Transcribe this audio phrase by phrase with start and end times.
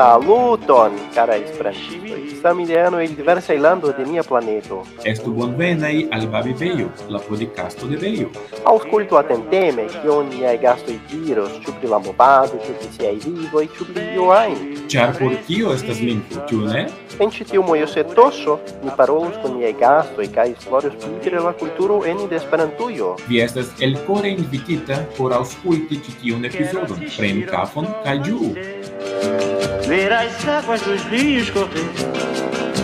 [0.00, 4.82] Saluton, cara esperantivi, samideano el diversa ilando de nia planeto.
[5.04, 8.30] Estu bonvenai al Babi Veio, la podcasto de Veio.
[8.64, 13.84] Ausculto atenteme cion niai gasto diros, ciu pri la movado, ciu pri siai vivoi, ciu
[13.92, 14.88] pri io ain.
[14.88, 16.88] Char por tio estas lingvo, ciu ne?
[17.20, 22.24] En ĉi tiu mojosetoso ni parolus kun niaj gastoj kaj esploros pli la kulturo ene
[22.26, 23.18] de Esperantujo.
[23.28, 27.04] Vi estas elkore invitita por aŭskulti ĉi tiun epizodon.
[27.18, 29.49] Prenu kafon kaj ĝuu!
[29.90, 31.90] ver as águas dos rios correr,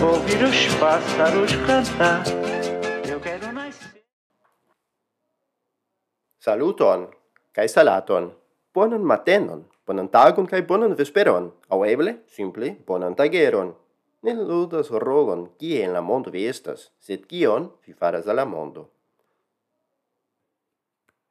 [0.03, 2.25] ouvir os pássaros cantar.
[3.09, 4.03] Eu quero nascer.
[6.41, 7.09] Saluton,
[7.53, 8.35] kai salaton.
[8.75, 13.77] Bonan matenon, bonan tagon kai bonan vesperon, au eble simple bonan tageron.
[14.23, 18.45] Ne ludas rolon kie en la mondo vi estas, sed kion vi faras al la
[18.45, 18.91] mondo.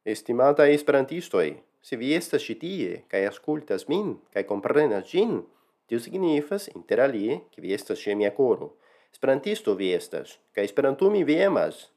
[0.05, 5.43] Estimata esperantistoi, se vi estas ĉi tie kaj aŭskultas min kaj komprenas ĝin,
[5.85, 8.77] Tio signifas, inter alie, che vi estas ce mia coro.
[9.11, 11.91] Esperantisto vi estas, ca esperantumi vi emas.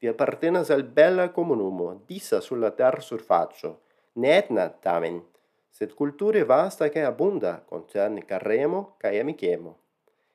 [0.00, 3.80] Vi appartenas al bella comunumo, disa sulla ter surfaccio,
[4.14, 5.20] ne etna tamen,
[5.68, 9.76] sed culture vasta che abunda concerne carremo cae amichemo.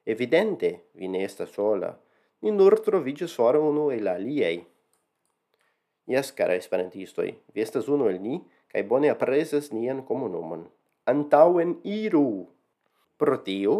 [0.03, 1.99] Evidente, vi ne estas sola,
[2.41, 4.61] ni nur trovigas fora unu el aliei.
[6.05, 8.37] Ias, cara esperantistoi, vi estas unu el ni,
[8.69, 10.69] cae bone apresas nian comunumon.
[11.09, 12.45] Antauen iru!
[13.17, 13.75] Pro tio,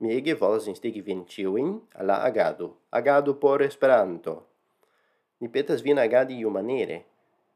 [0.00, 4.34] mi ege volas instigi vin ciuin alla agado, agado por Esperanto.
[5.40, 6.98] Ni petas vin agadi iu manere,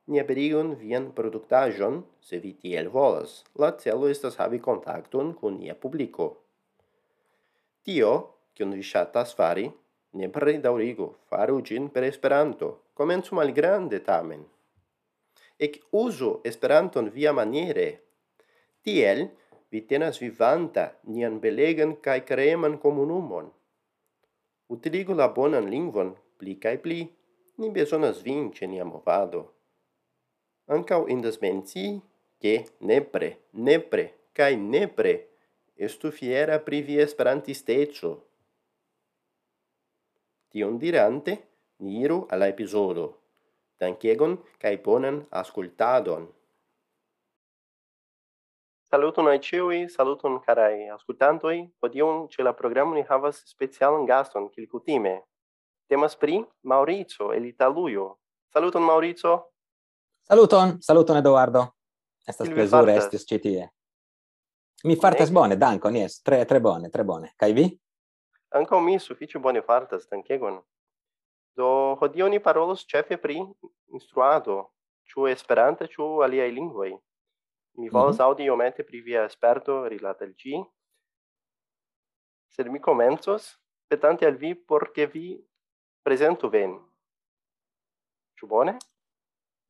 [0.08, 3.42] ni aperigon vian productajon, se vi tiel volas.
[3.60, 6.30] La celo estas havi kontakton kun nia publico.
[7.84, 8.12] Tio,
[8.56, 9.66] kion vi ŝatas fari,
[10.16, 14.46] ne pre daŭrigu, faru ĝin per Esperanto, komencu malgrande tamen.
[15.60, 17.88] Ec uso Esperanton via maniere.
[18.80, 19.26] Tiel,
[19.70, 23.47] vi tenas vivanta nian belegan kai creman comunumon.
[24.69, 27.00] Utiligu la bonan lingvon pli kai pli,
[27.58, 29.41] ni besonas vin ce nia movado.
[30.69, 32.00] Ancau indas menci
[32.41, 35.15] che nepre, nepre, kai nepre
[35.78, 38.10] estu fiera pri vi esperantisteco.
[40.50, 41.32] Tion dirante,
[41.78, 43.06] ni iru alla episodo.
[43.78, 46.26] Dankegon kai bonan ascoltadon.
[48.88, 51.75] Saluton ai ciui, saluton carai ascoltantoi.
[51.78, 55.26] Podion ce la programma ni havas specialan gaston kiel kutime.
[55.87, 58.19] Temas pri Maurizio, el Italuio.
[58.48, 59.53] Saluton Maurizio.
[60.25, 61.75] Saluton, saluton Eduardo.
[62.27, 63.66] Estas plezure estis ĉi tie.
[64.84, 67.32] Mi fartas bone, dankon, jes, tre tre bone, tre bone.
[67.37, 67.66] Kaj vi?
[68.56, 70.62] Ankaŭ mi sufiĉe bone fartas, dankegon.
[71.56, 71.69] Do
[72.00, 73.37] hodiaŭ ni parolos ĉefe pri
[73.93, 74.71] instruado,
[75.12, 76.94] ĉu esperante, ĉu aliaj lingvoj.
[77.78, 78.28] Mi volas mm -hmm.
[78.28, 80.65] aŭdi iomete pri via sperto rilate al ĝi.
[82.50, 83.56] Sed mi komencos
[83.89, 85.39] petante al vi por ke vi
[86.03, 86.78] prezentu vin.
[88.39, 88.78] Ĉu bone?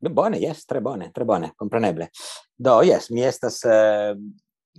[0.01, 2.09] Ne bone, yes, tre bone, tre bone, compreneble.
[2.57, 4.15] Do, yes, mi estas uh,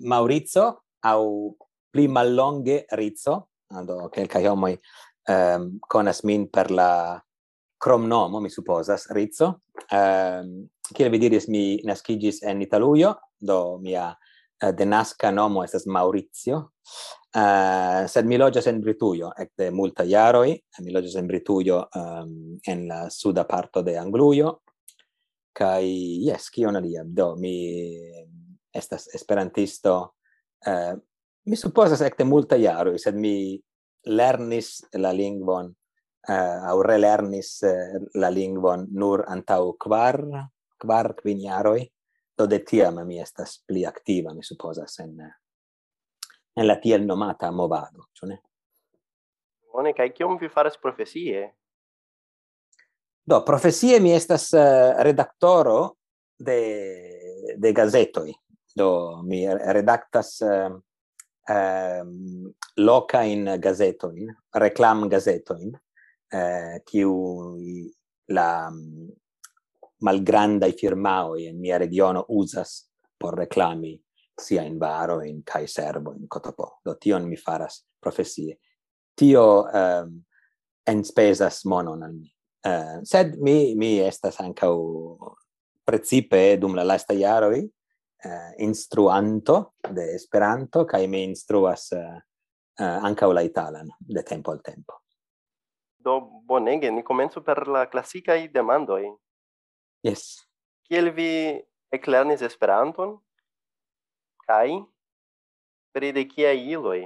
[0.08, 1.58] Maurizio, au
[1.92, 7.20] pli mallonge Rizzo, ah, do quelcae homoi um, ehm, conas min per la
[7.78, 9.62] cromnomo, mi supposas, Rizzo,
[9.92, 16.62] um, kiel vi diris, mi nascigis en Italujo, do mia uh, denasca nomo estas Maurizio,
[17.36, 22.34] uh, sed mi loĝas en Britujo ekde multa jaroj, mi loĝas en Britujo um,
[22.68, 24.60] en la suda parto de Anglujo,
[25.54, 25.90] kai
[26.26, 27.56] yes kion alia, do mi
[28.74, 30.16] estas esperantisto,
[30.66, 30.94] eh,
[31.46, 33.58] mi supposas ekte multa jaro sed mi
[34.06, 35.72] lernis la lingvon
[36.30, 40.22] eh, au relernis eh, la lingvon nur antau kvar
[40.82, 41.84] kvar kvin jaroj
[42.38, 45.18] do de tiam mi estas pli aktiva mi supozas en
[46.56, 48.42] en la tiel nomata movado ĉu ne?
[49.74, 51.46] Bone kaj kion vi faras profesie?
[53.26, 55.96] Do profesie mi estas uh, redaktoro
[56.40, 56.60] de
[57.58, 58.32] de gazetoj.
[58.76, 60.80] Do mi redaktas uh,
[61.50, 67.14] um, loca in gazetoin, reclam gazetoin, eh, ehm, uh, eh, kiu
[68.28, 68.70] la
[70.01, 74.00] malgrandai firmaoi in mia regiono usas por reclami
[74.40, 76.80] sia in baro in kai servo in cotopo.
[76.84, 78.60] Do tion mi faras profesie.
[79.13, 80.24] Tio ehm, um,
[80.84, 82.31] en spesas monon al mi.
[82.66, 84.74] Uh, sed mi mi estas ankaŭ
[85.86, 87.69] precipe dum la lasta jaroj uh,
[88.24, 92.19] eh, instruanto de Esperanto kaj mi instruas eh, uh,
[92.80, 95.00] uh, ankaŭ la italan de tempo al tempo.
[96.00, 99.04] Do bonege ni komencu per la klasikaj demandoj
[100.06, 100.46] Yes.
[100.88, 101.60] Kiel vi
[101.92, 103.18] eklernis Esperanton?
[104.48, 104.80] Kaj
[105.94, 107.04] pri de kia iloi?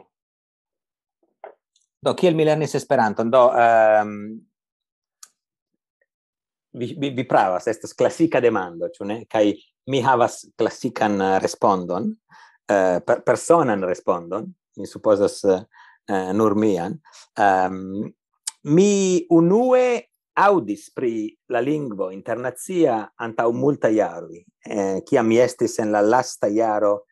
[2.04, 3.32] Do kiel mi lernis Esperanton?
[3.32, 4.14] Do um,
[6.74, 9.20] vi, vi, vi pravas, estas klasika demando, ĉu ne?
[9.30, 9.46] Kaj
[9.92, 12.06] mi havas klasikan eh, respondon,
[12.72, 14.46] uh, per, personan respondon,
[14.80, 15.60] mi supozas uh,
[16.36, 16.96] nur mian.
[17.36, 18.06] Um,
[18.64, 25.92] mi unue audis pri la lingvo internazia antau multa iaroi, eh, ciam mi estis en
[25.92, 27.06] la lasta iaro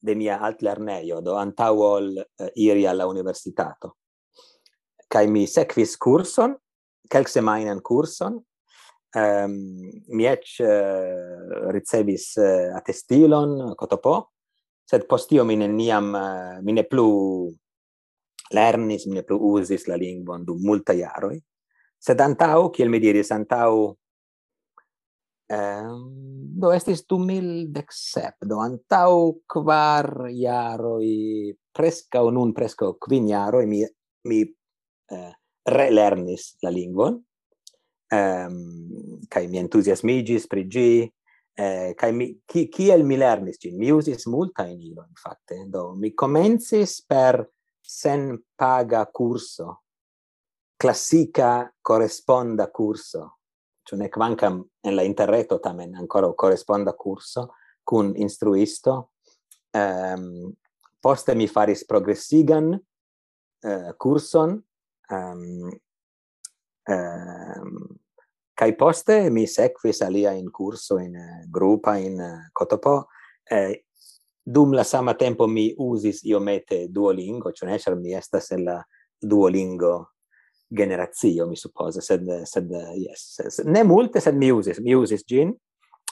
[0.00, 3.96] de mia altlerneio, do antau ol eh, iri alla universitato.
[5.08, 6.54] Kai mi sequis curson,
[7.08, 8.38] calc semainan curson,
[9.16, 9.54] um,
[10.08, 14.32] mi ec uh, ricevis uh, attestilon, cotopo,
[14.84, 16.20] sed postio mi neniam, uh,
[16.58, 17.48] eh, mi ne plu
[18.54, 21.38] lernis, mi ne plu usis la lingvon du multa iaroi,
[21.98, 23.96] Sed antau, kiel mi diris, antau
[25.50, 26.02] ehm,
[26.62, 30.06] do estis 2017, do antau kvar
[31.74, 33.82] presca o nun, presca quin jaroi, mi,
[34.30, 35.32] mi eh,
[35.66, 37.18] relernis la lingvon,
[38.14, 40.92] ehm, kai mi entusiasmigis pri gi,
[41.58, 43.74] eh, kai mi, ki, kiel mi lernis gin?
[43.76, 47.42] Mi usis multa in ilo, infatti, do mi comences per
[47.82, 49.87] sen paga curso
[50.78, 53.38] classica corresponda curso,
[53.82, 59.12] cioè ne quancam en la interreto tamen ancora corresponda curso cun instruisto,
[59.72, 60.52] um,
[61.00, 64.62] poste mi faris progressigan uh, eh, curson,
[65.08, 65.80] ehm,
[66.84, 67.98] ehm, um, um,
[68.54, 73.08] kai poste mi sequis alia in curso in uh, eh, grupa in uh, eh, Cotopo,
[73.42, 73.86] eh,
[74.42, 78.86] dum la sama tempo mi usis iomete Duolingo, cioè ne mi estas en la
[79.18, 80.17] Duolingo
[80.68, 85.54] generazio mi suppose sed sed yes sed, ne multe sed mi usis mi usis gin.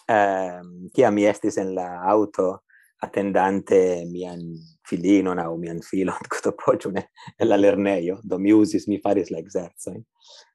[0.07, 2.63] Ehm che mi estis en la auto
[2.99, 4.41] attendante mian
[4.83, 9.29] filino na o mian filo cotto pocione ne la lerneio do mi usis mi faris
[9.31, 9.93] la exerzo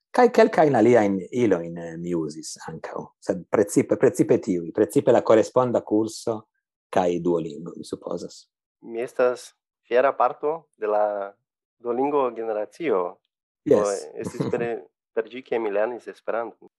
[0.10, 4.72] kai kelka in lia in ilo in eh, mi usis ancao sed precipe principe tiu
[4.72, 6.48] principe la corresponda curso
[6.92, 8.52] kai duolingo mi supposas.
[8.82, 9.56] Mi estas
[9.88, 11.36] fiera parto de la
[11.80, 13.21] duolingo generazio.
[13.64, 14.10] Yes.
[14.16, 14.64] Estis per
[15.12, 16.72] per gi che mi lernis esperanto.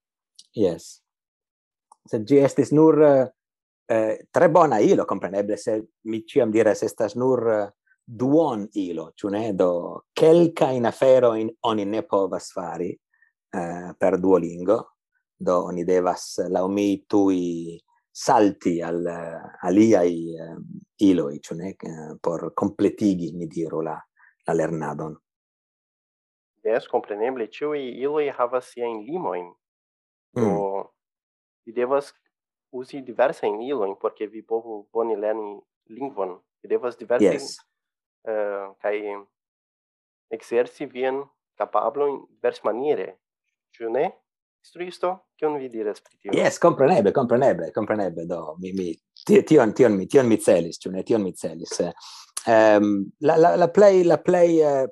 [0.52, 1.02] Yes.
[2.04, 3.34] Se gi estis nur eh,
[3.86, 7.70] eh, tre bona ilo, compreneble, se mi ciam dires estas nur eh,
[8.02, 9.52] duon ilo, ĉu ne?
[9.54, 10.04] Do
[10.84, 14.96] afero in oni ne povas fari eh, per Duolingo,
[15.36, 17.80] do oni devas laumi tui
[18.10, 20.58] salti al eh, aliai uh,
[20.96, 21.76] iloi, ĉu ne,
[22.20, 23.96] por completigi, mi diru, la,
[24.46, 25.16] la lernadon.
[26.64, 29.50] Yes, compreneble, ciui iloj havas siain limoin.
[30.36, 30.42] Mm.
[30.42, 30.92] Do
[31.66, 32.12] vi devas
[32.72, 35.60] usi diversa in por porque vi povu boni lerni
[35.90, 36.40] lingvon.
[36.62, 37.58] Vi devas diversajn yes.
[38.24, 39.26] Eh, uh, kaj
[41.56, 43.18] capablo in divers maniere.
[43.70, 44.22] Ciu ne?
[44.62, 46.32] Instruisto, cion vi diras pri tio?
[46.32, 48.94] Yes, compreneble, compreneble, compreneble, Do mi mi
[49.24, 51.02] tion tion mi tion mi celis, ciu ne?
[51.02, 51.80] Tion mi celis.
[52.46, 54.88] Um, la la la play la play uh, eh,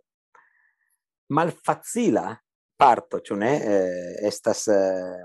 [1.30, 2.38] malfacila
[2.76, 5.24] parto, ciò ne, eh, estas eh,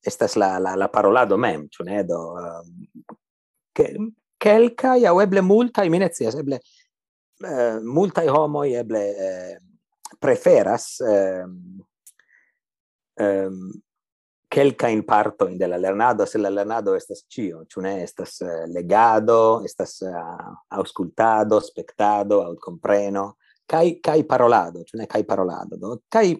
[0.00, 3.14] estas la la la parolado mem, ciò ne, do eh,
[3.72, 3.96] che,
[4.36, 6.60] kelka ja eble multa i minecias, eble
[7.44, 9.60] eh, multa i homo eble eh,
[10.18, 11.44] preferas eh,
[13.14, 13.82] ehm
[14.54, 17.94] kelka in parto in della lernado se la lernado estas cio ĉu ne?
[18.04, 23.24] Estas eh, legado estas eh, uh, auscultado spectado aut compreno
[23.66, 26.02] kai kai parolado, tu ne kai parolado, do?
[26.08, 26.34] kai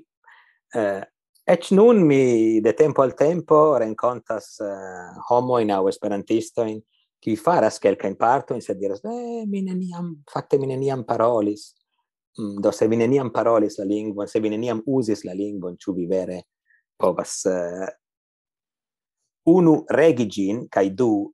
[0.75, 1.03] eh,
[1.47, 6.81] ec nun mi de tempo al tempo rencontas eh, homo in au esperantisto in
[7.21, 11.75] qui faras kelka in parto in se diras eh mi neniam fakte mi neniam parolis
[12.39, 15.77] mm, do se mi neniam parolis la lingua se mi neniam usis la lingua in
[15.95, 16.47] vi vere
[16.97, 17.89] povas eh,
[19.47, 21.31] unu regigin kai du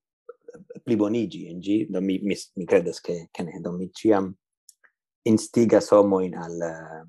[0.75, 4.35] eh, plibonigi in gi do mi mi, mi credas che che ne do mi ciam
[5.23, 7.07] instiga somo in al eh,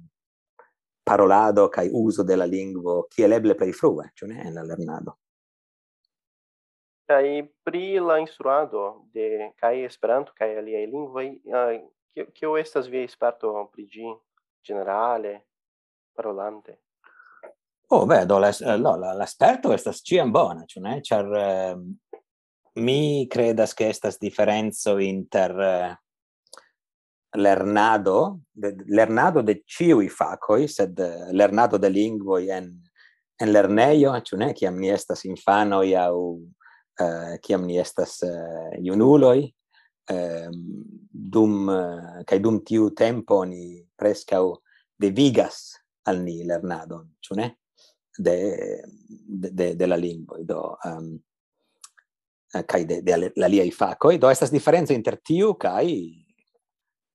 [1.04, 5.18] parolado kai uso della lingvo kiel per i frue, cioè ne la lernado.
[7.12, 11.92] kai pri la instruado de kai Esperanto kaj lingua uh,
[12.34, 14.08] che o estas vie sparto pri gi
[14.62, 15.48] generale
[16.14, 16.84] parolante?
[17.88, 21.02] Oh, vedo, eh, l'esperto estas ciam bona, cioè, ne?
[21.02, 21.76] Ĉar eh,
[22.80, 26.00] mi credas che estas differenzo inter
[27.34, 32.72] lernado, de, lernado de ciui facoi, sed eh, lernado de lingvoi en,
[33.40, 36.44] en lerneio, ĉu ne, kiam ni estas infano ja u uh,
[37.00, 39.48] eh, kiam ni estas uh, junuloi
[40.12, 40.60] um,
[41.12, 44.58] dum, uh, dum tiu tempo ni prescau
[45.00, 45.72] devigas
[46.06, 47.52] al ni lernado ĉu ne?
[48.12, 48.36] De,
[49.16, 50.76] de, de la lingvoi, do...
[50.86, 51.20] Ehm, um,
[52.68, 56.12] kai de de la lia i facoi do estas differenza inter tiu kai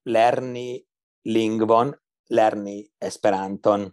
[0.06, 0.80] lerni
[1.26, 1.92] lingvon,
[2.30, 3.86] lerni Esperanton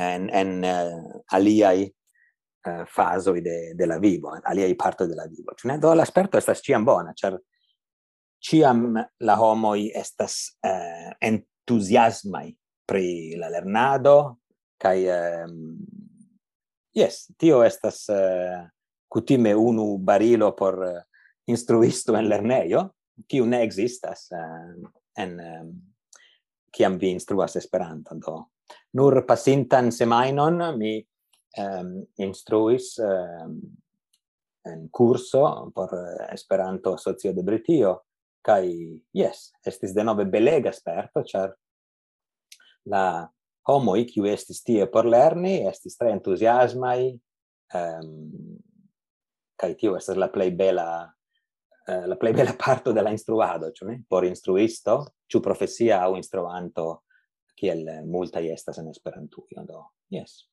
[0.00, 5.14] en en eh, uh, aliai uh, eh, faso de de la vivo, aliai parto de
[5.14, 5.54] la vivo.
[5.64, 7.38] Ne do la sperto estas ĉiam bona, ĉar
[8.40, 14.40] ciam la homoi estas eh, uh, entusiasmai pri la lernado
[14.80, 15.76] kai um,
[16.96, 18.64] yes tio estas uh,
[19.08, 21.02] kutime unu barilo por uh,
[21.46, 22.88] instruisto en lernejo
[23.28, 24.30] kiu ne existas.
[24.32, 25.36] uh, en
[26.72, 28.36] kiam vi instruas Esperanton do.
[28.94, 30.98] Nur pasintan semainon mi
[31.58, 33.56] um, instruis um,
[34.66, 35.90] en curso por
[36.32, 37.96] Esperanto socio de Britio
[38.42, 38.70] kai
[39.12, 41.52] yes, estis denove belega sperto, char
[42.88, 43.28] la
[43.68, 47.12] homoj kiu estis tie por lerni estis tre entusiasmai
[47.76, 48.14] um,
[49.60, 50.86] kai tio estas la play bela
[51.90, 53.94] Eh, la play bela parto de la instruado, ĉu ne?
[53.98, 56.84] Eh, por instruisto, ĉu profesia aŭ instruanto,
[57.58, 59.82] kiel multa estas en Esperantujo, do
[60.14, 60.44] yes.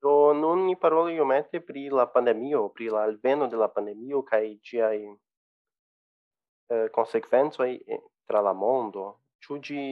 [0.00, 4.42] Do nun ni parolu iomete pri la pandemio, pri la alveno de la pandemio kaj
[4.70, 9.04] ĝiaj eh, konsekvencoj eh, tra la mondo.
[9.44, 9.84] Ĉu ĝi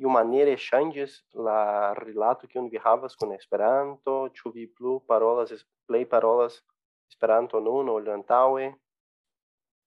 [0.00, 5.52] iumaniere changes la rilato un vi havas con Esperanto, ĉu vi plu parolas
[5.86, 6.62] play parolas
[7.12, 8.72] Esperanto nun o antaŭe?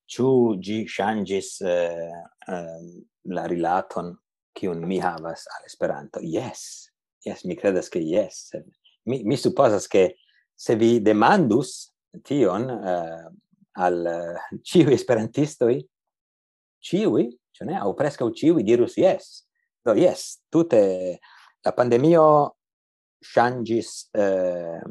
[0.09, 2.87] Ciu gi shangis uh, eh, ehm,
[3.29, 4.15] la rilaton
[4.57, 6.19] kiun mi havas al Esperanto?
[6.19, 6.89] Yes,
[7.25, 8.57] yes, mi credas che yes.
[9.05, 10.17] Mi, mi supposas che
[10.55, 13.29] se vi demandus tion uh,
[13.79, 15.87] al eh, ciui esperantistoi,
[16.79, 19.45] ciui, cioè ne, au prescau ciui dirus yes.
[19.81, 21.19] Do yes, tutte
[21.61, 22.57] la pandemio
[23.19, 24.81] shangis eh,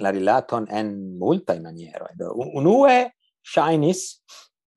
[0.00, 2.08] la rilaton en multa maniero.
[2.14, 4.22] Do unue shinis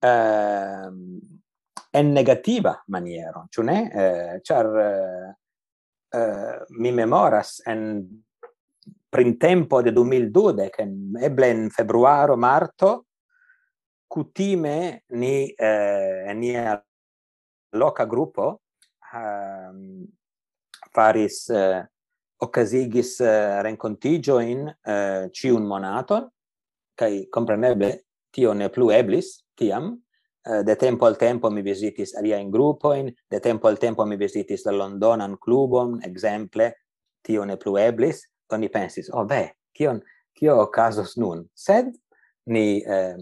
[0.04, 0.90] eh,
[1.94, 3.78] en negativa maniero, ĉu ne?
[3.88, 5.32] Eh, char, eh,
[6.18, 8.06] eh, mi memoras en
[9.10, 13.06] printempo de 2012, en eble en februaro, marto,
[14.10, 16.74] cutime ni eh, nia
[17.74, 18.60] loca gruppo
[19.14, 20.06] um,
[20.92, 21.82] faris eh,
[22.36, 26.28] occasigis eh, rencontigio in eh, ciun monaton,
[26.94, 29.92] cae compreneble tio ne plu eblis, tiam
[30.46, 34.16] eh, de tempo al tempo mi visitis alia in grupoin, de tempo al tempo mi
[34.16, 36.72] visitis la Londonan clubon, exemple,
[37.24, 40.02] tio ne plu eblis, do ni pensis, oh beh, kion,
[40.36, 41.46] kio casos nun?
[41.54, 41.94] Sed
[42.52, 43.16] ni eh,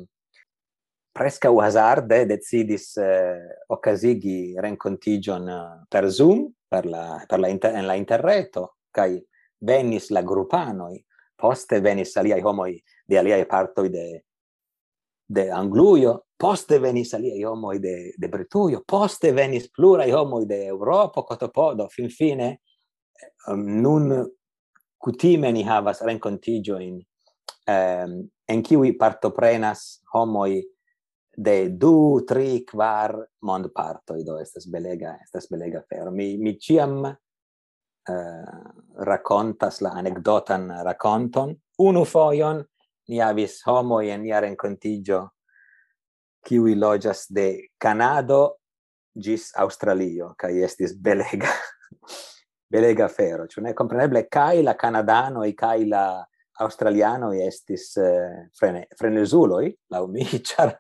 [1.13, 7.87] presca hazarde decidis eh, occasigi rencontigion eh, per Zoom, per la, per la, inter, en
[7.87, 9.21] la interreto, kai
[9.61, 10.99] venis la grupanoi,
[11.37, 14.07] poste venis aliai homoi de aliai partoi de
[15.33, 21.23] de Angluio, poste venis aliei homoi de, de Britujo, poste venis plurai homoi de Europa,
[21.23, 22.51] cotopodo, fin fine,
[23.57, 24.13] nun
[24.99, 27.01] cutime ni havas rencontigio in
[27.67, 30.61] ehm, en kiwi partoprenas homoi
[31.33, 33.17] de du, tri, kvar
[33.49, 36.11] mond parto do estas belega, estas belega fero.
[36.13, 38.45] Mi, mi ciam eh,
[39.07, 42.61] racontas la anecdotan raconton, unu foion
[43.09, 45.23] ni avis homo en nia rencontigio
[46.47, 48.57] kiwi loĝas de Kanado
[49.15, 51.51] gis Australio, kai estis belega
[52.73, 54.27] belega fero, ĉu ne kompreneble?
[54.33, 56.07] Kai la kanadano e kai la
[56.63, 60.73] australiano estis uh, frene, frenezuloi, la mi, char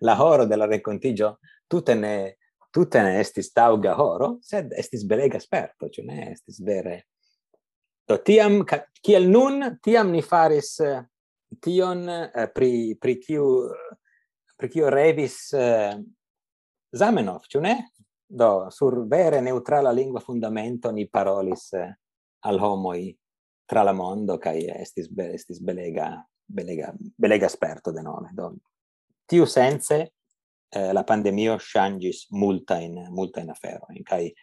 [0.00, 2.36] la horo de la rencontigio tutte ne
[2.74, 6.32] tutte ne estis tauga horo, sed estis belega sperto, ĉu ne?
[6.32, 7.04] Estis vere.
[8.02, 8.64] Do tiam,
[8.98, 10.96] kiel nun, tiam ni faris uh,
[11.60, 13.46] tion uh, pri pri kiu
[14.56, 15.94] pri kiu revis uh,
[16.94, 17.74] Zamenhof, ĉu ne?
[18.24, 21.90] Do sur vere neutrala lingua fundamento ni parolis uh,
[22.46, 23.10] al homoi
[23.66, 26.12] tra la mondo kai estis be, estis belega
[26.46, 28.30] belega belega esperto de nome.
[28.36, 28.52] Do
[29.26, 30.12] tiu sense
[30.70, 34.34] eh, la pandemio shangis multa in multa in afero in kai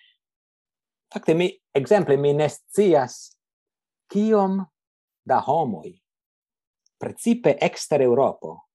[1.14, 3.38] fakte mi exemple mi nestias
[4.08, 4.66] kiom
[5.24, 6.01] da homoi
[7.02, 8.68] principe exter Europo,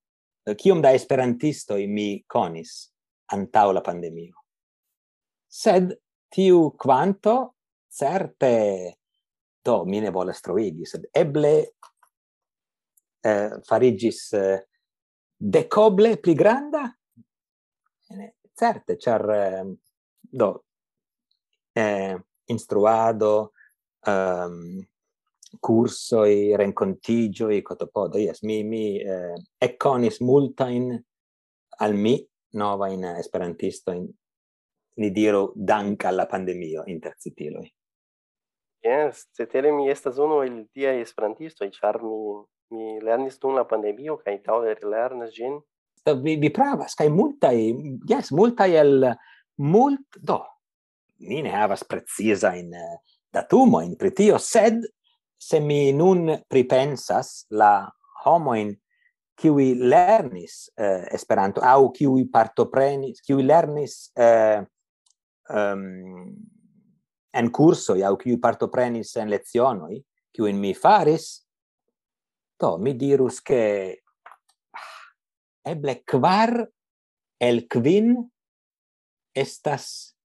[0.42, 2.75] eh, kiom da esperantistoj mi conis
[3.33, 4.42] antau la pandemio.
[5.47, 5.95] Sed
[6.28, 7.54] tiu quanto
[7.87, 8.99] certe
[9.62, 11.54] do mi ne volas troigi, sed eble
[13.23, 14.59] eh, farigis eh,
[15.37, 16.85] decoble pli granda?
[18.11, 19.64] Eh, certe, char eh,
[20.21, 20.50] do
[21.73, 22.16] eh,
[22.47, 23.52] instruado,
[24.06, 24.87] um,
[25.61, 29.76] cursoi, rencontigioi, cotopodo, yes, mi, mi eh,
[30.21, 31.03] multa in
[31.79, 34.09] al mi nova in esperantisto in
[34.97, 37.61] ni diro dank alla pandemia intercitilo
[38.83, 44.17] Yes, cetere mi estas uno el esperantisto esperantistoi, char mi, mi lernis dum la pandemio,
[44.23, 45.59] cae taure lernas gin.
[46.23, 47.75] Vi, vi pravas, cae multai,
[48.07, 49.09] yes, multa el,
[49.57, 50.38] mult, do,
[51.26, 53.00] mi ne havas precisa in eh,
[53.33, 54.85] datumo in pritio, sed
[55.38, 57.87] se mi nun pripensas la
[58.25, 58.75] homoin
[59.37, 64.64] qui lernis eh, Esperanto au qui partoprenis, qui lernis eh,
[65.49, 66.35] um,
[67.33, 70.02] en curso au qui partoprenis en lezionoi
[70.37, 71.47] qui in mi faris,
[72.57, 74.02] to mi dirus che
[74.71, 76.69] ah, eble quar
[77.38, 78.31] el quin
[79.33, 80.16] estas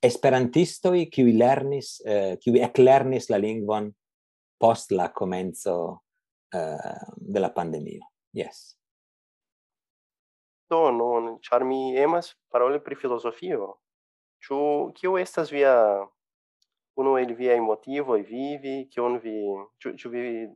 [0.00, 3.90] esperantistoi qui lernis eh, qui eclernis la lingvon
[4.58, 6.02] post la comenzo
[6.52, 8.04] eh, de la pandemia.
[8.32, 8.76] Yes.
[10.68, 13.76] Do non char mi emas parole pri filosofio.
[14.42, 14.58] Ĉu
[14.94, 15.74] kiu estas via
[16.96, 19.36] uno el via viaj e vivi, on vi
[19.80, 20.48] ĉu vi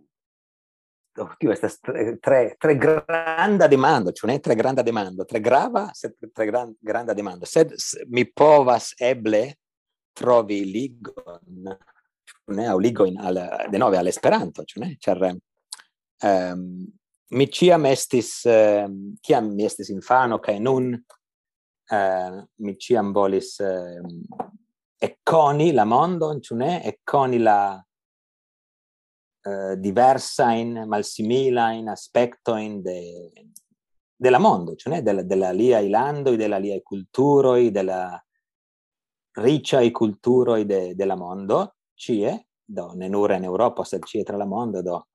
[1.19, 4.39] oh, tio estas tre tre, tre granda demando, ĉu ne?
[4.41, 7.47] Tre granda demando, tre grava, sed tre gran, granda demando.
[7.47, 7.75] Sed
[8.15, 9.43] mi povas eble
[10.17, 11.75] trovi ligon,
[12.31, 12.69] ĉu ne?
[12.71, 14.95] Aŭ ligon al denove al Esperanto, ĉu ne?
[15.01, 16.65] Ĉar um,
[17.31, 24.49] mi ciam estis, um, kiam mi estis infano, kaj nun uh, mi ciam volis uh,
[25.01, 27.81] ecconi la mondon, ciù ne, coni la,
[29.77, 33.33] diversa in malsimila in aspecto in de
[34.15, 38.23] della mondo, cioè della della lia ilando, e della lia culturo, della
[39.33, 44.45] riccia e culturo de della mondo, cie do nenura in Europa se cie tra la
[44.45, 45.09] mondo do.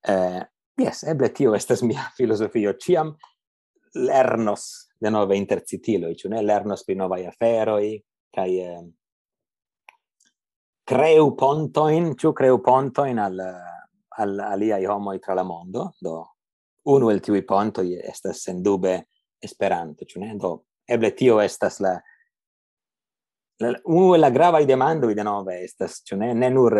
[0.00, 3.14] Eh yes, eble tio estas mia filosofia, ciam
[3.92, 8.90] lernos de nove intercitilo, cioè lernos pri nova afero e kai eh,
[10.92, 13.40] creu pontoin, ciu creu pontoin al,
[14.18, 16.16] al aliai homoi tra la mondo, do
[16.92, 19.00] uno el tiui pontoi estas sendube
[19.42, 20.36] Esperanto, ciu ne?
[20.38, 20.52] Do
[20.86, 21.96] eble tio estas la
[23.62, 26.32] la uno la grava i demando i de nove estas ĉu ne?
[26.34, 26.76] Ne nur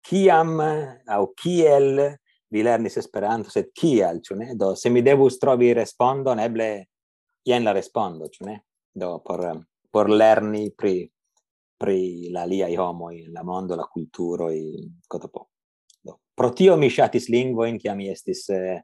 [0.00, 2.00] kiam au kiel
[2.52, 4.54] vi lernis Esperanto sed kial ĉu ne?
[4.54, 6.70] Do se mi devus trovi respondon eble
[7.44, 8.60] jen la respondo ĉu ne?
[8.94, 9.44] Do por
[9.90, 11.02] por lerni pri
[11.76, 15.48] pri la lia homo in la mondo, la kulturo i kotopo.
[16.02, 18.82] Do pro tio mi ŝatis lingvojn, kiam mi estis eh,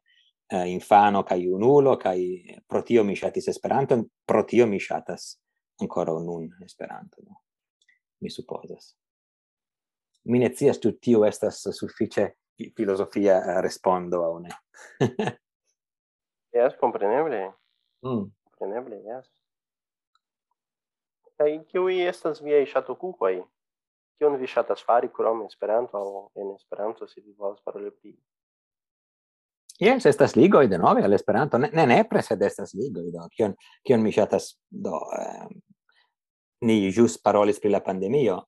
[0.52, 5.38] eh infano kai unulo kai pro tio mi shatis esperanto pro tio mi shatas
[5.80, 7.22] ancora un esperanto.
[7.24, 7.42] No?
[8.20, 8.96] Mi supposas.
[10.24, 12.36] Mi ne scias tu tio estas suffice
[12.76, 14.48] filosofia respondo a une.
[16.54, 17.52] yes, kompreneble.
[18.04, 18.30] Mm.
[18.44, 19.41] Kompreneble, yes.
[21.42, 23.40] Kaj kiuj estas viaj ŝatokupoj?
[24.20, 28.12] Kion vi ŝatas fari krom Esperanto aŭ en Esperanto se vi volas paroli pri?
[29.82, 31.58] Jes, estas ligoj denove al Esperanto.
[31.58, 33.24] Ne, ne nepre, sed estas ligoj do.
[33.34, 35.48] Kion kion mi ŝatas do eh,
[36.68, 38.38] ni ĵus parolis pri la pandemio.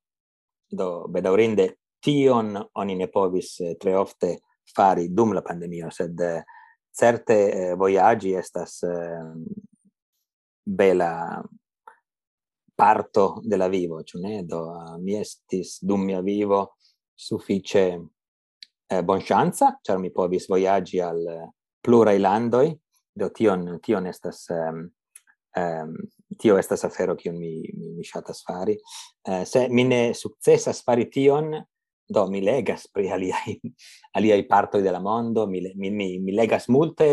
[0.71, 1.67] Do bedaŭrinde
[1.99, 4.37] tion oni ne povis eh, tre ofte
[4.77, 6.47] fari dum la pandemio, sed eh,
[6.95, 9.21] certe eh, voyagi estas eh,
[10.63, 11.43] bela
[12.77, 14.43] parto de la vivo, ĉu ne?
[14.49, 14.65] Do
[15.03, 16.65] mi estis dum mia vivo
[17.15, 21.23] sufiĉe eh, bonŝanca, ĉar mi povis vojaĝi al
[21.85, 22.67] pluraj landoj,
[23.15, 24.81] do tion tion estas um,
[25.61, 25.95] um,
[26.39, 28.75] tio estas afero kiun mi mi, mi ŝatas fari.
[29.29, 31.53] Uh, se mi ne sukcesas fari tion,
[32.09, 33.57] do mi legas pri aliaj
[34.19, 37.09] aliaj partoj de mondo, mi, mi, mi, mi legas multe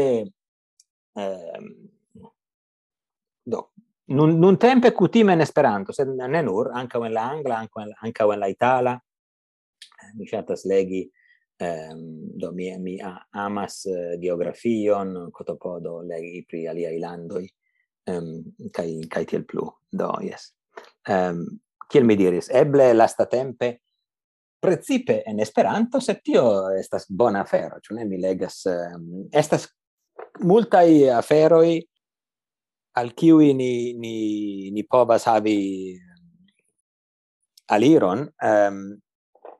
[1.16, 1.70] um,
[3.46, 3.68] do
[4.14, 7.94] nun, nun tempe cutime in Esperanto, sed ne nur, anche en la angla, anche en,
[8.08, 8.94] ankaŭ en la itala.
[9.82, 11.02] Eh, mi ŝatas legi
[11.62, 12.06] ehm
[12.42, 17.46] do mi mi amas eh, geografion, kotopodo legi pri alia ilandoi,
[18.10, 18.32] ehm
[18.74, 19.68] kai, kai tiel plu.
[19.92, 20.52] Do yes.
[21.08, 21.46] Ehm
[21.92, 23.72] kiel mi diris, eble lastatempe
[24.62, 29.66] precipe en Esperanto, se tio estas bona afero, ĉu ne mi legas um, estas
[30.46, 31.80] multaj aferoj
[32.94, 36.00] al kiui ni, ni, ni povas havi
[37.72, 39.00] aliron, ehm, um,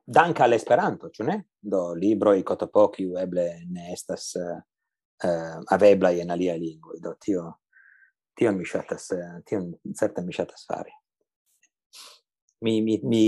[0.04, 1.38] danca all'esperanto, ĉu ne?
[1.58, 4.58] Do libro i kotopoki eble ne estas eh,
[5.24, 7.60] ehm, uh, avebla in alia lingua, do tio,
[8.34, 9.62] tio mi shatas, eh, tio
[9.94, 10.92] certe mi shatas fari.
[12.62, 13.24] Mi, mi, mi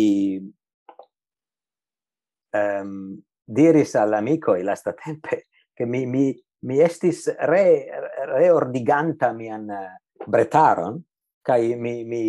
[2.54, 7.86] um, diris all'amico il lasta tempe che mi, mi mi estis re
[8.30, 9.96] reordiganta mian eh,
[10.26, 11.02] bretaron
[11.44, 12.24] kai mi mi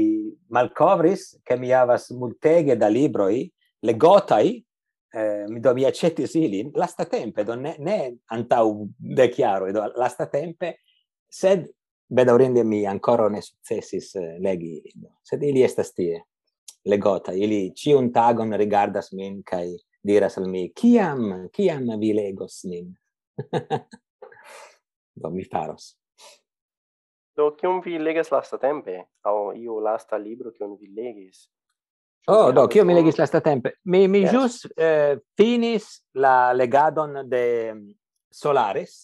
[0.51, 4.65] malcovris che mi havas multege da libroi legotai
[5.13, 9.91] eh, mi do mi accetis la lasta tempe do ne, ne antau de chiaro do
[9.95, 10.79] lasta tempe
[11.27, 11.71] sed
[12.07, 14.81] bedaurinde mi ancora ne successis eh, legi
[15.21, 16.25] sed ili estas tie
[16.83, 22.93] legota ili ciun tagon rigardas min kai diras al mi kiam kiam vi legos nin
[25.15, 25.95] do mi faros.
[27.35, 29.01] Do, kion vi legas lasta tempe?
[29.27, 31.49] Au iu lasta libro kion vi legis?
[32.27, 33.75] Oh, do, kio mi legis lasta tempe?
[33.83, 34.31] Mi, mi yes.
[34.31, 37.91] jus eh, finis la legadon de mm,
[38.31, 38.95] Solaris.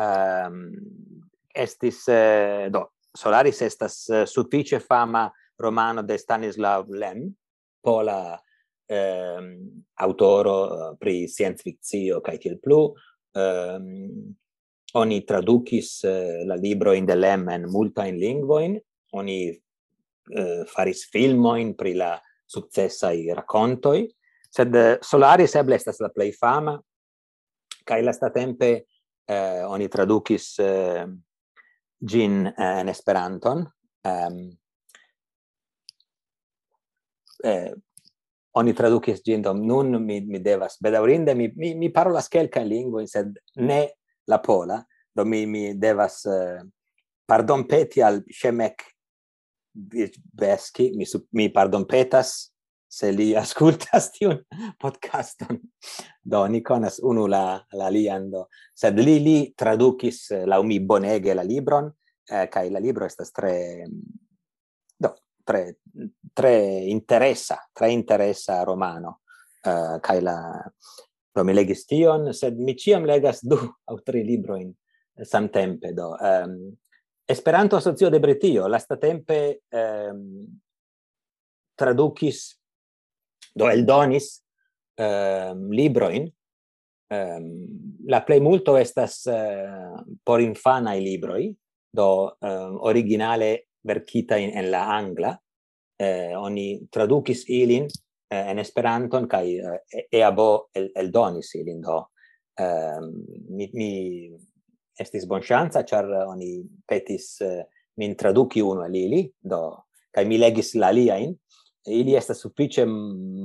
[0.00, 0.72] Um,
[1.54, 5.28] estis, eh, do, Solaris estas uh, suffice fama
[5.60, 7.28] romano de Stanislav Lem,
[7.80, 8.40] pola
[8.86, 12.80] ehm, eh, autoro pri science fictio kaj plu,
[13.36, 14.34] um,
[14.94, 18.76] oni tradukis eh, la libro in de Lem en multain lingvoin,
[19.16, 22.12] oni eh, faris filmoin pri la
[22.46, 24.04] successai raccontoi,
[24.52, 26.76] sed eh, Solaris eble estas la plei fama,
[27.84, 28.72] kai la sta tempe
[29.24, 31.06] eh, oni traducis eh,
[31.96, 33.64] gin eh, en Esperanton,
[34.04, 34.36] um,
[37.44, 37.72] eh,
[38.52, 43.00] oni traducis gin dom nun mi mi devas bedaurinde mi mi, mi parolas kelkajn lingvo
[43.06, 43.80] sed ne
[44.26, 44.78] la pola,
[45.12, 46.68] do mi, mi devas eh, uh,
[47.26, 48.82] pardon peti al Shemek
[49.72, 52.52] Beski, mi, mi pardon petas
[52.92, 54.42] se li ascultas tiun
[54.80, 55.58] podcaston.
[56.22, 58.46] Do, ni conas unu la, la lian, do.
[58.74, 61.88] Sed li li traducis, eh, lau mi bonege la libron,
[62.28, 63.54] eh, kai la libro estas tre,
[64.98, 65.78] do, tre,
[66.34, 66.54] tre
[66.92, 69.20] interessa, tre interessa romano.
[69.64, 70.36] eh, kai la
[71.32, 73.58] Do mi legis tion, sed mi ciam legas du
[73.90, 74.72] au tri libroin
[75.22, 76.12] samtempe do.
[76.20, 76.76] Um,
[77.28, 80.46] Esperanto Asocio de Britio lastatempe ehm um,
[81.78, 82.58] tradukis
[83.54, 84.42] do eldonis
[84.98, 86.26] ehm um, libroin
[87.08, 87.46] ehm
[88.08, 91.52] la plej multo estas uh, por infanae libroi,
[91.92, 95.32] do ehm, originale verkita in, en la angla
[96.00, 97.86] eh, oni traducis ilin
[98.32, 101.98] eh, en Esperanton kai eh, EABO el, donis ilin do.
[102.58, 103.00] Eh,
[103.50, 103.90] mi, mi
[105.00, 106.54] estis bonŝanca ĉar oni
[106.88, 107.62] petis eh,
[108.00, 109.62] min traduki unu el ili do
[110.12, 111.32] kai mi legis la aliajn
[111.92, 112.84] ili estas sufiĉe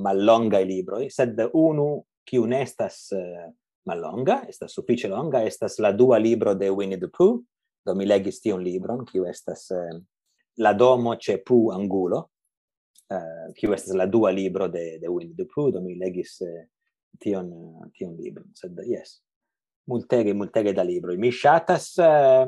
[0.04, 1.88] mallongaj libroj sed unu
[2.28, 3.48] kiu ne estas eh,
[3.88, 7.40] mallonga estas sufiĉe longa estas la dua libro de Winnie the Pooh.
[7.86, 10.00] Do mi legis un libron kiu estas eh,
[10.58, 12.30] la domo ce pu angulo
[13.14, 16.66] uh, kiu estas la dua libro de de Will Dupuy do mi legis uh,
[17.20, 19.22] tion uh, tion libro sed yes
[19.88, 22.46] multege multege da libro mi shatas uh,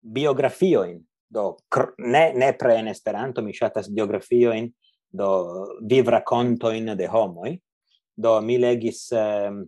[0.00, 4.72] biografioin do cr ne ne pre en Esperanto mi shatas biografio in
[5.10, 6.08] do viv
[6.74, 7.60] in de homoi
[8.16, 9.64] do mi legis uh,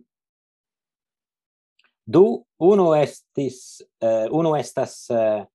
[2.05, 5.45] du uno estis uh, uno estas uh,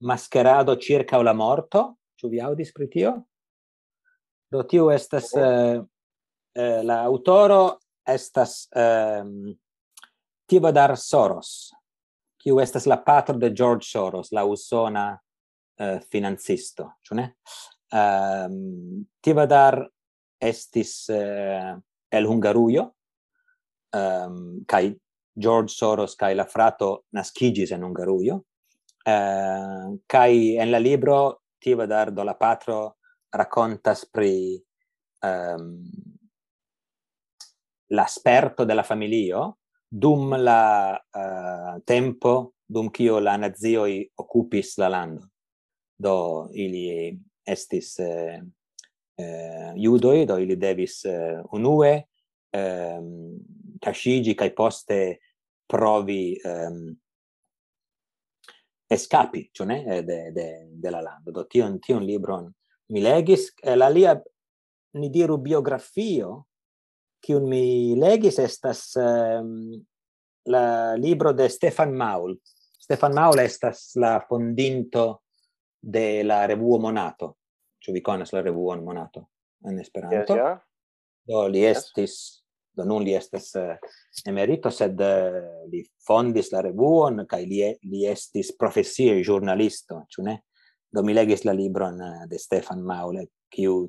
[0.00, 1.96] mascherado circa la morto.
[2.20, 3.12] Ĉu vi audis pri tio?
[4.54, 5.42] Do tio estas oh.
[5.42, 5.82] eh,
[6.54, 9.24] eh, la autoro estas eh,
[10.46, 11.72] Tibodar Soros,
[12.38, 15.08] kiu estas la patro de George Soros, la usona
[15.80, 17.26] eh, financisto, ĉu ne?
[17.94, 19.80] Ehm, um, Tibodar
[20.38, 21.74] estis eh,
[22.14, 22.88] el Hungarujo,
[23.90, 24.92] ehm, um, kai
[25.34, 28.42] George Soros kai la frato naskigis en Hungarujo.
[29.04, 32.96] Eh, kai en la libro Tivadar do la patro
[33.34, 34.62] raccontas pri
[35.20, 35.82] um,
[37.90, 45.30] l'asperto della familio dum la uh, tempo dum kio la nazio occupis la lando.
[45.96, 48.42] Do ili estis eh,
[49.14, 52.08] eh, judoi do ili devis eh, unue
[52.50, 53.36] ehm
[53.78, 55.20] tashigi kai poste
[55.66, 56.92] provi ehm
[58.86, 61.30] escapi, cioè ne eh, de de della lando.
[61.30, 62.50] Do tion tion libron
[62.92, 64.14] mi legis la lia
[65.00, 66.44] ni diru biografio
[67.24, 69.72] kiun mi legis estas um,
[70.52, 72.36] la libro de Stefan Maul.
[72.78, 75.22] Stefan Maul estas la fondinto
[75.80, 77.34] de la revuo Monato.
[77.80, 79.28] Ĉu vi konas la revuon Monato
[79.64, 80.36] en Esperanto?
[80.36, 80.58] Yes, yeah.
[81.24, 82.44] Do li estis
[82.74, 83.92] do nun li estas uh, eh,
[84.28, 85.36] emerito sed uh,
[85.70, 90.40] li fondis la revuon kaj li li estis profesie ĵurnalisto, ĉu ne?
[90.94, 93.80] Do mi legis la libron eh, de Stefan Maule, kiu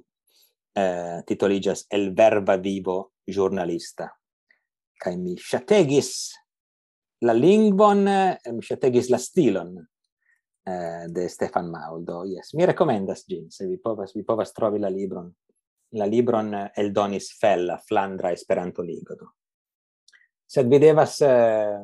[0.74, 4.08] eh, titoligas El verba vivo giornalista.
[4.98, 6.10] Kai mi shategis
[7.22, 13.52] la lingvon, eh, mi shategis la stilon eh, de Stefan Mauldo yes, mi recomendas gin,
[13.52, 15.30] se vi povas, vi povas trovi la libron.
[16.02, 19.36] La libron eh, El Donis Fella, Flandra Esperanto Ligodo.
[20.46, 21.22] Sed vi devas...
[21.22, 21.82] Eh,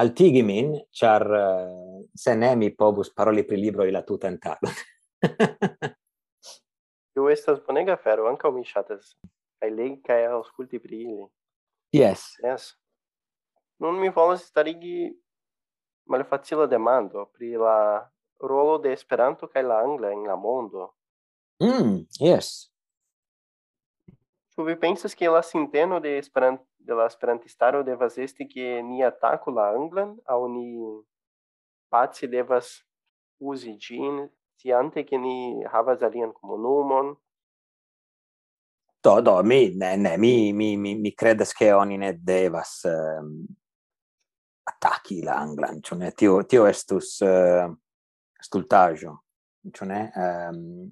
[0.00, 4.72] altigi min, char uh, se ne mi povus paroli pri libro la tutan tagon.
[7.14, 9.14] Tu estas bonega fero, ankaŭ mi ŝatas
[9.62, 11.26] kaj legi kaj aŭskulti pri ili.
[11.94, 12.24] Yes.
[12.42, 12.72] Yes.
[13.78, 15.12] Nun mi volas starigi
[16.10, 18.02] malfacila demando pri la
[18.42, 20.90] rolo de Esperanto kaj la angla en la mondo.
[21.62, 22.73] Mm, yes.
[24.54, 29.02] Ĉu vi pensas ke la sinteno de Esperant de la Esperantistaro devas esti ke ni
[29.02, 30.68] ataku la anglan aŭ ni
[31.90, 32.68] pace devas
[33.40, 34.28] uzi ĝin
[34.60, 37.16] sciante ke ni havas alian komunumon?
[39.02, 43.44] Do, do, mi, ne, ne, mi, mi, mi, mi credas che oni ne devas um,
[44.62, 47.76] attacchi l'anglan, cioè ne, tio, tio estus uh, ehm,
[48.38, 49.24] stultaggio,
[49.70, 50.90] cioè ne, um,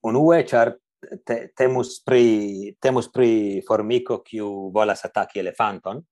[0.00, 0.81] unue, char
[1.24, 6.02] te, temus pri temus pri formico kiu volas ataki elefanton.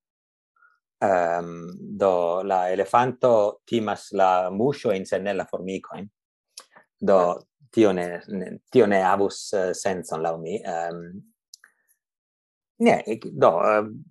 [1.00, 6.08] Ehm um, do la elefanto timas la muscio in sen la formico in.
[6.98, 10.60] Do tio ne, ne tio ne avus uh, eh, senson la mi.
[10.60, 11.32] Ehm um,
[12.80, 14.02] ne do ehm, uh,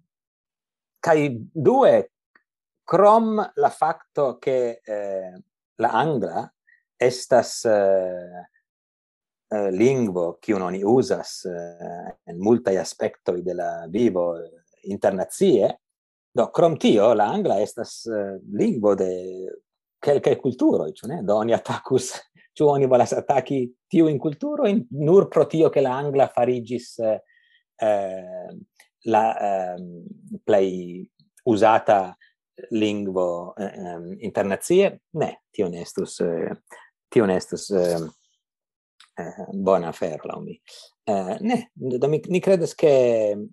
[1.00, 2.12] kai due
[2.84, 5.44] crom la facto che eh,
[5.76, 6.52] la angla
[6.98, 8.42] estas uh,
[9.52, 14.36] Eh, lingvo che uno ni usas eh, uh, in multi aspetti della vivo
[14.84, 15.82] internazie
[16.30, 19.50] do krom tio la angla estas uh, lingvo de
[19.98, 21.18] kelkaj kulturoj ĉu ne?
[21.26, 22.12] Do oni atakus
[22.54, 27.18] ĉu oni volas ataki tiujn kulturojn nur pro tio ke la angla farigis uh,
[29.10, 31.10] la ehm, uh, plej
[31.50, 32.14] usata
[32.70, 36.22] lingvo eh, ehm, internacie ne tio ne estus
[37.10, 38.10] tio ne estus ehm,
[39.20, 40.60] Eh, bona afero la mi.
[41.04, 43.50] Eh, ne, do mi ni credas che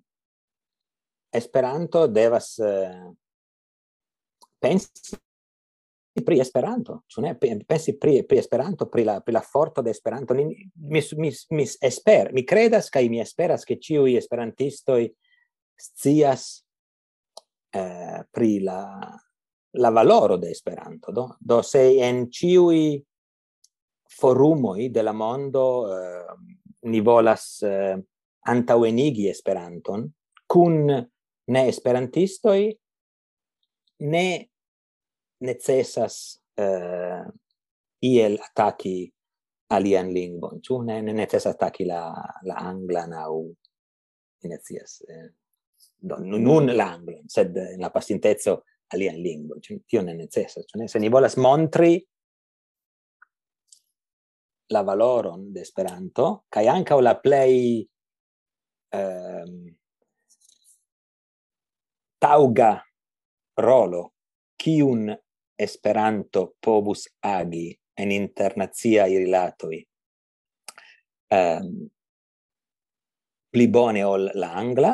[1.29, 3.13] Esperanto devas uh,
[4.57, 4.89] pensi
[6.23, 7.33] pri Esperanto, ĉu ne?
[7.37, 10.33] Pensi pri pri Esperanto, pri la pri la forto de Esperanto.
[10.33, 10.45] Ni,
[10.87, 15.03] mi mi mi esper, mi credas kaj mi esperas ke ĉiuj esperantistoj
[15.75, 16.47] scias
[17.75, 18.81] eh, pri la
[19.77, 21.27] la valoro de Esperanto, do.
[21.39, 23.03] Do se en ĉiuj
[24.19, 26.33] forumoj de la mondo eh,
[26.89, 27.95] ni volas eh,
[28.47, 30.07] antauenigi Esperanton.
[30.47, 30.85] Kun
[31.47, 32.69] ne esperantistoi
[33.99, 34.27] ne
[35.39, 37.23] necesas eh,
[38.01, 38.97] iel ataki
[39.75, 42.01] alian lingvon, ĉu ne, ne necesas ataki la,
[42.47, 43.31] la anglan aŭ
[44.47, 45.27] ne eh,
[46.01, 48.61] nun la anglan, sed eh, in la pasinteco
[48.93, 50.87] alian lingvon, ĉu tio ne necesas, ĉu ne?
[50.87, 51.97] Se ni volas montri
[54.69, 57.53] la valoron de Esperanto kaj ankaŭ la plej
[58.93, 59.55] ehm,
[62.19, 62.71] tauga
[63.57, 64.03] rolo
[64.57, 65.09] kiun
[65.57, 69.77] Esperanto povus agi en internacia rilatoj.
[71.33, 71.71] Ehm,
[73.49, 74.91] pli bone ol la angla,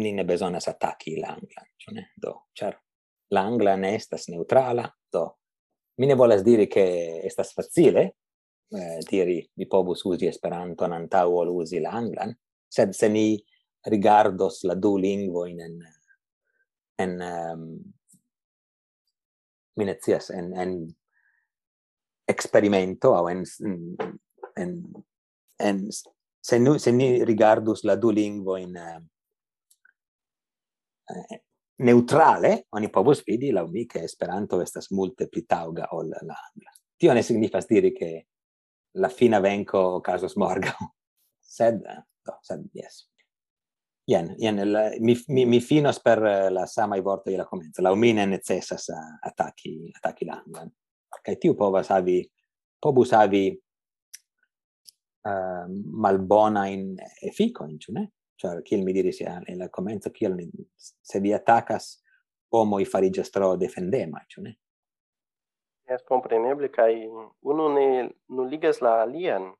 [0.00, 2.06] ni ne bezonas ataki la angla, ĉu ne?
[2.16, 2.78] Do, ĉar
[3.36, 5.26] la angla ne estas neutrala, do
[6.00, 8.19] mi ne volas diri che estas facile,
[8.70, 12.34] eh, diri mi povus usi esperanto antau ol usi la anglan,
[12.68, 13.38] sed se ni
[13.86, 15.80] rigardos la du lingvojn en
[17.00, 17.62] en um,
[19.76, 20.72] minetias, en en
[22.28, 23.44] experimento au en
[24.56, 24.82] en
[25.58, 25.88] en
[26.40, 29.00] se nu se ni rigardus la du lingvo in uh,
[31.10, 31.42] eh,
[31.80, 36.70] neutrale, oni povus vidi, lau mi, che Esperanto estas multe pli tauga ol la angla.
[36.96, 38.26] Tio ne signifas diri che
[38.92, 40.90] la fina venco casos morgau.
[41.40, 43.06] sed, eh, no, sed, yes.
[44.10, 47.82] Ien, ien, la, mi, mi, mi finos per eh, la sama i vorto la comenzo.
[47.82, 48.88] La umine necessas
[49.20, 50.70] attacchi, attacchi l'angan.
[51.22, 52.22] Cae tiu povas avi,
[52.80, 53.50] pobus avi
[55.20, 58.12] uh, ehm, malbona in effico, in ciune?
[58.34, 60.38] Cioè, kiel mi diris eh, ja, la comenzo, kiel
[60.76, 62.00] se vi attacas,
[62.48, 64.58] homoi i tro defendema, ciune?
[65.90, 67.08] es compreneble kai
[67.42, 67.86] uno ne
[68.50, 69.50] ligas la alian.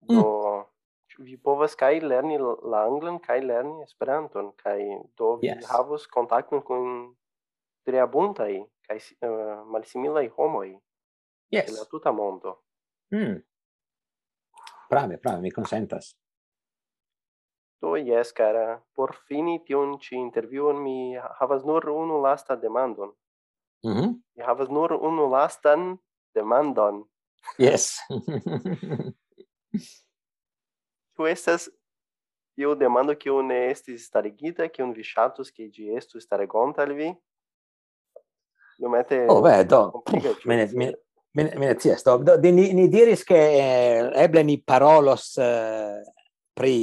[0.00, 1.24] Do mm.
[1.24, 2.38] vi povas kai lerni
[2.72, 4.80] la anglan kai lerni Esperanton kai
[5.16, 5.66] do vi yes.
[5.70, 7.14] havos kontakton kun
[7.86, 8.52] tre abuntaj
[8.88, 10.70] kai uh, malsimilaj homoj.
[11.52, 11.72] Yes.
[11.78, 12.58] La tuta mondo.
[13.14, 13.40] Mm.
[14.90, 16.14] Brave, brave, mi consentas.
[17.80, 23.12] Do yes, cara, por fini tiun ci interviuon mi havas nur unu lasta demandon.
[23.84, 24.20] Mm -hmm.
[24.36, 25.98] Mi havas nur unu lastan
[26.34, 27.04] demandon.
[27.58, 27.98] Yes.
[31.16, 31.70] tu estas
[32.56, 37.14] io demando kiu ne estis starigita, kiun vi ŝatus ke ĝi estu starigonta al vi?
[38.78, 40.02] Iomete Oh, beh, do.
[40.44, 46.02] Mene, mene, mene, cias, do, do, ni, ni diris che eh, eble ni parolos eh,
[46.54, 46.76] pri,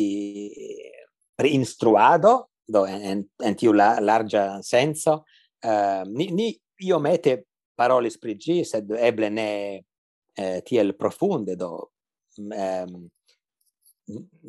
[1.35, 5.23] pri instruado, do, en, en tiu la, larga senso,
[5.63, 7.37] eh, ni, ni iomete
[7.75, 11.71] parolis pri ĝi, sed eble ne eh, tiel profunde do
[12.37, 13.01] mm, ehm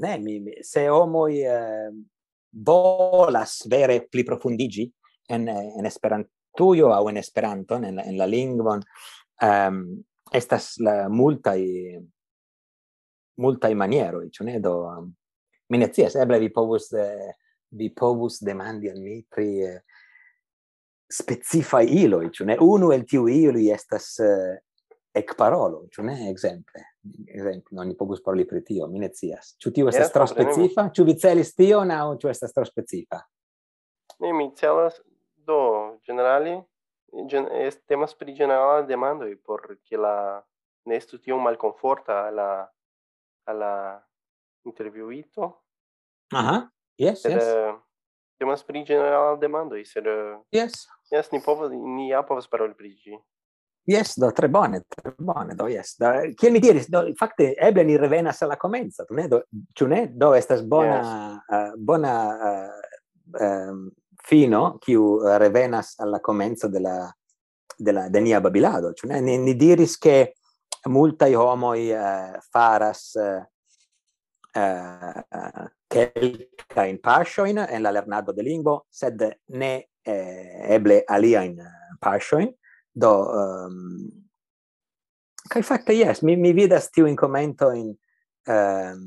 [0.02, 1.90] ne mi, mi se homoj eh,
[2.50, 4.88] volas vere pli profundigi
[5.28, 8.82] en en Esperantujo au en esperanto en la, en la lingvon
[9.40, 9.84] ehm
[10.32, 11.60] estas la multaj
[13.40, 14.58] multaj manieroj ĉu ne?
[14.60, 15.10] Do um,
[15.72, 17.32] mi ne scias eble vi povus eh,
[17.78, 19.80] vi povus demandi al mi pri eh,
[21.12, 22.56] specifai iloi, ciu ne?
[22.60, 24.54] Unu el tiu iloi estas uh,
[25.12, 26.30] ec parolo, cioè ne?
[26.30, 26.80] esempio
[27.26, 29.56] esempio non ni pogus paroli pri tio, mi ne cias.
[29.58, 30.88] Ciu tio estas yes, tro specifa?
[30.90, 33.20] Ciu vi celis tio, nau, ciu estas tro specifa?
[34.22, 35.00] Ne, mi celas
[35.34, 36.54] do generali,
[37.26, 40.42] gen, est temas pri generala demandoi, porque la
[40.86, 42.72] ne estu tio malconforta alla,
[43.50, 43.74] alla
[44.64, 45.64] interviuito.
[46.32, 47.50] Aha, yes, Sed, yes.
[47.50, 47.80] Uh,
[48.42, 50.86] temas pri ĝeneralaj demandoj, sed eh, Yes.
[51.12, 53.18] Yes, ni povas ni ja povas paroli pri ĝi.
[53.90, 55.96] Yes, do tre bone, tre bone, do yes.
[55.98, 59.42] Do, kiel mi diris, do fakte eble ni revenas al la komenco, ne do
[59.78, 60.04] ĉu ne?
[60.14, 61.10] Do estas bona yes.
[61.50, 62.12] uh, bona
[62.50, 62.92] uh,
[63.42, 63.82] um,
[64.22, 66.94] fino kiu revenas al la komenco de la
[67.78, 69.20] de la de nia babilado, ĉu ne?
[69.20, 70.16] Ni, ni diris ke
[70.86, 73.42] multaj homoj uh, faras uh,
[74.54, 79.72] uh, quelcain pascioin en la lernado de lingvo, sed ne
[80.04, 81.58] eh, eble aliain
[82.00, 82.48] pascioin,
[82.92, 84.10] do ehm, um,
[85.52, 89.04] kai fakte yes mi mi vidas tiu in commento in um, ehm,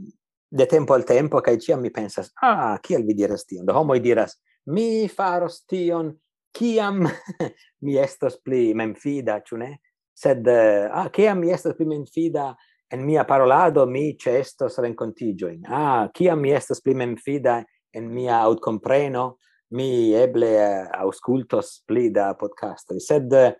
[0.49, 3.65] de tempo al tempo kai ciam mi pensas ah kiel vi diras tion?
[3.65, 6.13] Do homo diras mi faros tion
[6.53, 7.03] kiam
[7.83, 9.71] mi estos pli memfida ĉu ne?
[10.15, 12.53] Sed eh, ah kiam mi estos pli memfida
[12.87, 15.63] en mia parolado mi cestos rencontigioin.
[15.67, 19.37] Ah, kiam mi esta pli memfida en mia autcompreno,
[19.75, 22.35] mi eble uh, auscultos pli da.
[22.97, 23.55] Sed eh,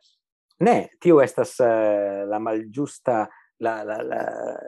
[0.60, 4.22] ne, tio estas uh, la malgiusta, la, la, la,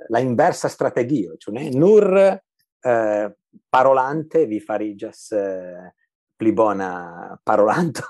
[0.08, 1.70] la inversa strategio, cioè ne?
[1.70, 3.28] nur uh,
[3.70, 5.88] parolante vi farigas uh,
[6.36, 8.04] pli bona parolanto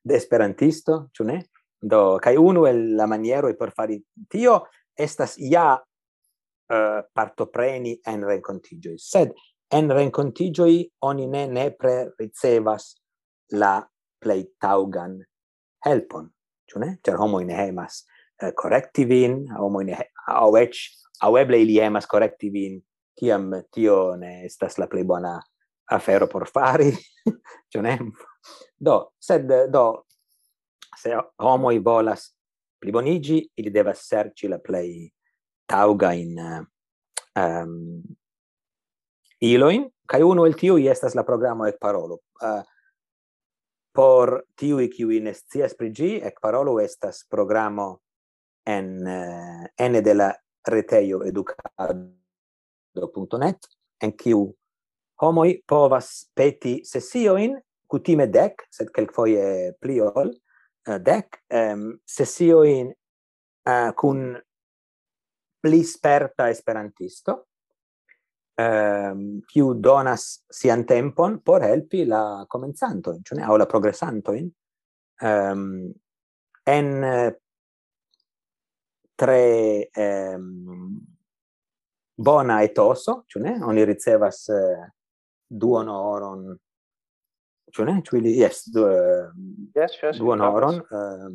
[0.00, 1.40] de esperantisto, cioè ne?
[1.82, 8.98] Do, kai unu el la maniero per fari tio estas ja uh, partopreni en rencontigioi,
[8.98, 9.32] sed
[9.72, 12.92] en rencontigioi oni ne nepre ricevas
[13.52, 13.80] la
[14.22, 15.18] plei taugan
[15.86, 16.28] helpon,
[16.68, 16.96] ciu ne?
[17.04, 18.02] Cer homoi ne hemas
[18.42, 20.76] eh, correctivin, homoi ne au ec,
[21.22, 22.78] au eble ili hemas correctivin,
[23.18, 25.34] ciam tio ne estas la plei bona
[25.92, 26.92] afero por fari,
[27.72, 27.98] ciu ne?
[28.78, 29.86] Do, sed, do,
[30.98, 32.30] se homoi volas
[32.82, 35.06] plibonigi, ili devas serci la plei
[35.70, 36.66] tauga in ehm,
[37.38, 38.02] um,
[39.38, 42.18] iloin, kai uno el tiu estas la programo Ekparolo.
[42.42, 42.62] Uh,
[43.92, 48.00] por tiu i kiu in scias pri gi, ec parolo estas programo
[48.64, 50.32] en uh, ene de la
[50.68, 52.08] retejo educado.net
[54.02, 54.56] en kiu
[55.22, 60.32] homoi povas peti sesioin, kutime dec, sed quelcfoie pli ol,
[60.84, 64.34] Eh, dec um, sessioin uh, cun
[65.62, 67.46] pli sperta esperantisto,
[68.54, 74.50] ehm um, donas sian tempon por helpi la comenzanto in cioè o la progressanto in
[75.20, 75.92] ehm um,
[76.64, 77.36] en
[79.14, 81.06] tre ehm um,
[82.14, 84.92] bona etoso cioè oni ricevas eh, uh,
[85.46, 86.58] duono oron
[87.72, 89.30] Ĉu ili yes, du eh,
[89.74, 91.28] yes, yes, duan horon eh,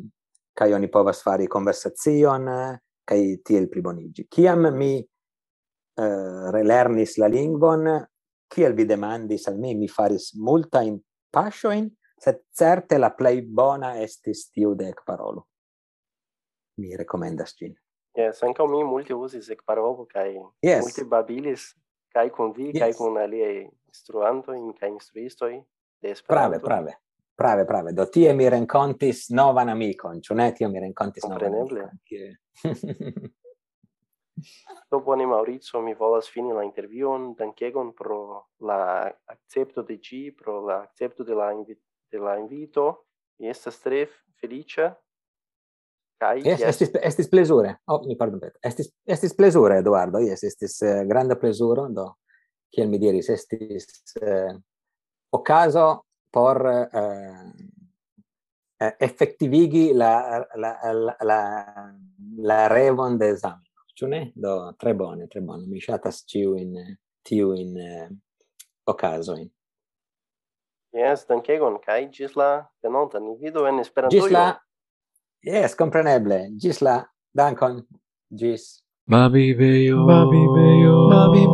[0.54, 2.78] kaj oni povas fari konversacion eh,
[3.08, 4.26] kaj tiel pliboniĝi.
[4.28, 7.86] Kiam mi uh, relernis la lingvon,
[8.52, 10.98] kiel vi demandis al mi, mi faris multajn
[11.32, 11.86] paŝojn,
[12.20, 15.46] sed certe la plej bona estis tiu de ekparolo.
[16.82, 17.72] Mi rekomendas ĝin.
[18.18, 20.34] Yes, ankaŭ mi multe uzis ekparolo kaj
[20.66, 20.84] yes.
[20.84, 21.70] multe babilis
[22.12, 22.82] kaj kun vi yes.
[22.82, 25.54] kaj kun aliaj instruantoj kaj instruistoj
[26.00, 26.58] de Esperanto.
[26.58, 26.98] Prave, prave.
[27.38, 27.92] Prave, prave.
[27.94, 30.48] Do tie mi renkontis novan amikon, ĉu ne?
[30.56, 31.98] Tio mi renkontis novan amikon.
[32.08, 32.34] Tie...
[34.90, 38.20] Do bone Maurizio, mi volas fini la intervion, dankegon pro
[38.62, 41.74] la accepto de gi, pro la accepto de la, invi
[42.10, 43.06] de la invito.
[43.38, 44.06] Mi estas tre
[44.40, 44.92] felice.
[46.18, 46.68] Kai yes, yes.
[46.72, 47.76] estis estis plezure.
[47.86, 48.56] Oh, mi pardon, Pet.
[48.62, 50.18] Estis estis plezure, Eduardo.
[50.18, 52.08] Yes, estis uh, granda plezuro, do
[52.74, 54.50] kiel mi diris, estis uh,
[55.30, 56.88] ocaso por eh,
[58.80, 61.40] eh, effettivigi la la la la,
[62.38, 63.64] la revon de esame
[63.98, 66.74] ĉu ne do tre bone tre bone mi ŝatas ĉiu in
[67.22, 68.08] tiu in eh,
[68.86, 69.48] ocaso in
[70.92, 74.22] Yes, dankegon kai gis la venonta ni vidu en Esperantujo.
[74.22, 74.46] Gis la
[75.44, 76.38] Yes, compreneble.
[76.58, 77.04] gis la
[77.36, 77.82] dankon.
[78.32, 78.82] Ĝis.
[79.06, 79.98] babi Mabibejo.
[80.06, 81.46] babi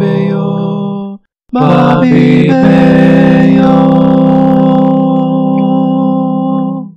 [1.53, 3.44] Mabibejo.
[3.55, 4.04] 有